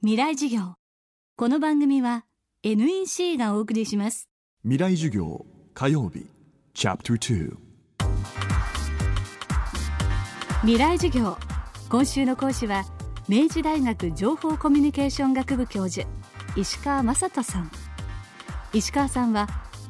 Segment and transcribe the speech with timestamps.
[0.00, 0.74] 未来授業。
[1.36, 2.24] この番組は
[2.62, 4.28] NEC がお送りします。
[4.62, 6.24] 未来授業火曜日。
[6.72, 7.56] チャプター
[10.60, 11.36] 未来授業
[11.88, 12.84] 今週の講師は
[13.26, 16.06] 明治大学情報コミュニケーション学部教授
[16.54, 17.68] 石川雅人さん。
[18.72, 19.48] 石川さんは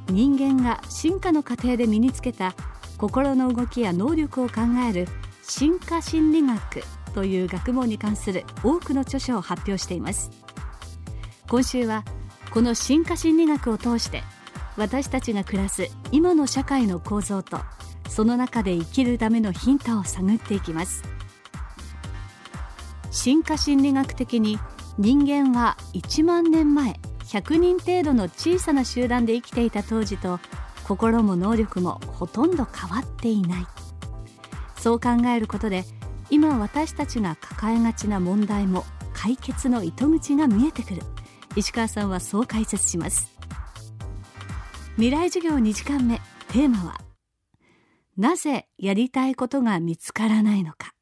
[0.09, 2.55] 人間が進化の過程で身につけた
[2.97, 5.07] 心の動きや能力を考える
[5.43, 10.31] 進化心理学という学問に関する多くの著書を発表しています。
[11.49, 12.05] 今週は
[12.51, 14.23] この進化心理学を通して
[14.77, 17.59] 私たちが暮らす今の社会の構造と
[18.09, 21.03] その中で生きるためのヒントを探っていきます。
[23.11, 24.59] 進化心理学的に
[24.99, 30.41] 人間は1万年前100人程度の小さな集団で生きていた当時と
[30.87, 33.67] 心も能力もほとんど変わっていない。
[34.79, 35.85] そう考えることで
[36.31, 41.03] 今私たちが抱えがちな問題も解決の糸口が見えてくる。
[41.57, 43.31] 石川さんはそう解説します。
[44.97, 46.21] 未来授業2時間目。
[46.49, 47.01] テーマは
[48.17, 50.93] なぜやりたいことが見つからないのか。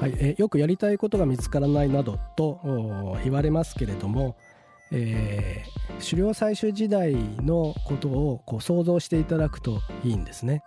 [0.00, 2.60] はい、えよくやりたいことが見つからないなどと
[3.24, 4.36] 言われますけれども、
[4.92, 10.62] えー、狩猟採集時代のことをこう想像していただくといいんですね。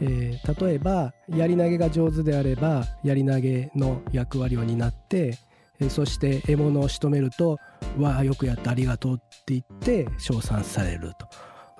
[0.00, 5.38] えー、例えばやり投げが上手であればやり投げの役割を担って、
[5.80, 7.58] えー、そして獲物を仕留めると
[7.98, 11.26] 「わあよくやったありがとう」って言って称賛されると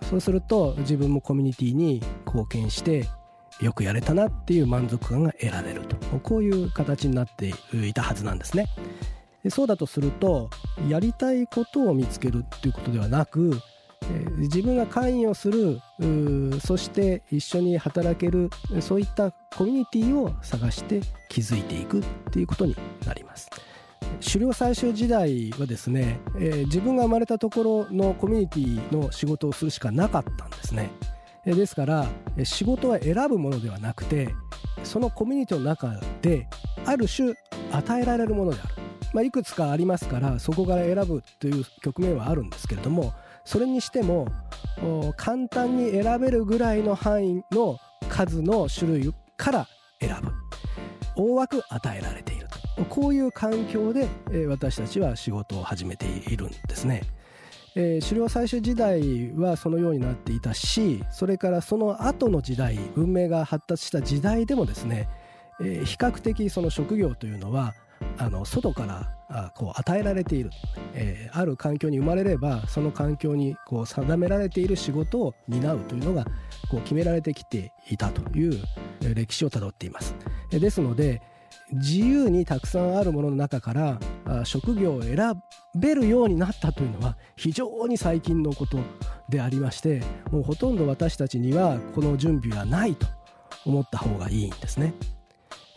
[0.06, 3.06] そうすると自分もコミュニティに貢献して
[3.60, 8.66] よくやれたなっていう満足感が得られるとこういう形になっていたはずなんですね。
[9.50, 10.50] そうだとすると
[10.88, 13.60] やりたいことを見つけるっていうことではなく
[14.38, 15.80] 自分が関与する
[16.60, 23.48] そして一緒に働けるそういったコミュニティを探して築いていくっていうことになります。
[24.24, 30.90] 狩猟採集時代はですね、えー、自分が生まれたところのコミュニティの仕事をするしかなかったんですね。
[31.44, 32.06] ですから
[32.42, 34.34] 仕事は選ぶものではなくて
[34.82, 36.48] そのコミュニティの中で
[36.84, 37.34] ある種
[37.70, 38.74] 与えられるものである、
[39.12, 43.14] まあ、いくつかありますからそこから選ぶという局面はあるんですけれども
[43.46, 44.28] それにしても
[45.16, 47.78] 簡単に選べるぐらいの範囲の
[48.10, 49.68] 数の種類から
[50.00, 50.32] 選ぶ
[51.16, 54.08] 大枠与えられているとこういう環境で
[54.48, 57.02] 私たちは仕事を始めているんですね。
[57.78, 65.10] えー、狩猟採集時代はそのようになっていたしそれからその後の時代文明が発達した時代でもですね、
[65.60, 67.74] えー、比較的その職業というのは
[68.18, 70.50] あの外からあこう与えられている、
[70.94, 76.24] えー、ある環境に生まれればその環境にこう定められている仕事を担うというのが
[76.70, 78.62] こう決められてきていたという
[79.14, 80.14] 歴史をたどっています。
[80.50, 81.22] ですので
[81.72, 85.18] 自由にたくさんあるものの中から職業を選
[85.74, 88.78] べるようになったというのは非常に最近のこと
[89.28, 93.06] でありましてもうほとんど私たちにはこの準備はないと
[93.64, 94.94] 思った方がいいんですね。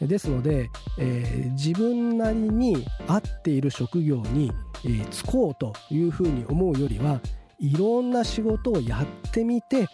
[0.02, 4.52] ですので、えー、自分なりに合っている職業に、
[4.86, 7.20] えー、就こうというふうに思うよりは
[7.60, 9.88] いろんな仕事をやってみて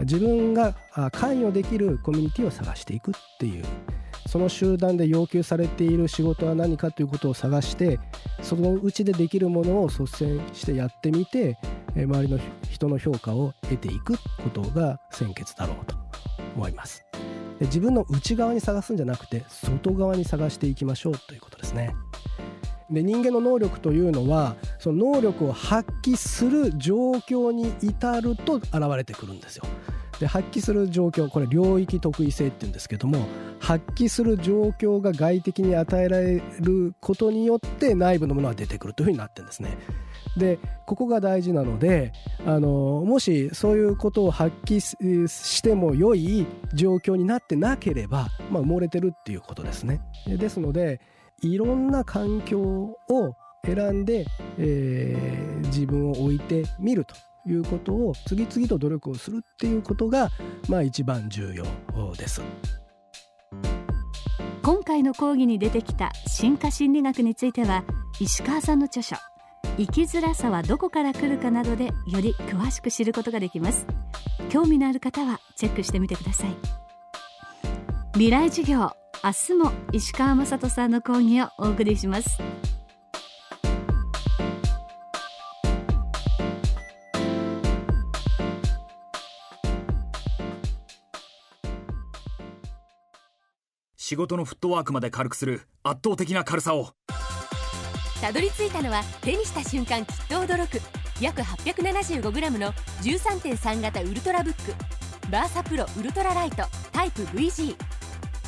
[0.00, 0.74] 自分が
[1.12, 3.64] 関与できるコミュニティを探していくっていう
[4.28, 7.98] その集団で要求されている仕事は何かということを探して
[8.42, 11.56] そのうちでできるものを率先してやってみて
[11.94, 12.38] 周りの
[12.70, 15.96] 人の評価を得ていくことが先決だろうと
[16.56, 17.07] 思います。
[17.58, 21.94] で自分の内側に探すんじゃなくて外側に探していきましょうということですね。
[22.90, 29.64] で人間の能力というのはその能力を発揮する状況に至ると現れてくるんですよ。
[30.20, 33.26] で発揮する状況これ領域特異性っていうんですけども
[33.60, 39.76] 発揮する状況が外的に与えられることによって内部のものが出てくるというふうになってるんですね。
[40.36, 42.12] でここが大事なので
[42.46, 50.00] あのもしそういうことを発揮しても良い状況になってなければ、まあ、埋もれてるっていうことですね。
[50.26, 51.00] ですので
[51.42, 52.96] いろんな環境を
[53.64, 54.26] 選んで、
[54.58, 57.14] えー、自分を置いてみると
[57.46, 60.30] いうことを次々と努力をするっていうことが、
[60.68, 61.64] まあ、一番重要
[62.14, 62.42] です。
[64.62, 67.84] 今回の講義に出てきた進化心理学については
[68.20, 69.16] 石川さんの著書
[69.78, 73.86] 生きづらさはどこから来るかなどでより詳しく知ることができます。
[74.50, 76.50] 興味のある方はチェックしてみてください。
[78.12, 78.90] 未来授業
[79.24, 82.38] 明日も石川雅人さんの講義をお送りします。
[94.08, 96.92] 仕事のフットワークまで軽くする圧倒的な軽さを。
[98.22, 100.80] たどり着いたのは手にした瞬間きっと驚く。
[101.20, 102.72] 約 875g の
[103.02, 105.30] 13.3型ウルトラブック。
[105.30, 107.76] バーサプロウルトラライトタイプ VG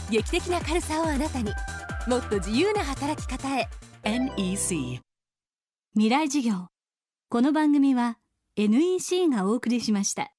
[0.09, 1.53] 劇的な軽さをあなたに。
[2.07, 3.69] もっと自由な働き方へ。
[4.05, 5.03] NEC
[5.93, 6.69] 未来事業。
[7.29, 8.17] この番組は
[8.57, 10.33] NEC がお送りしました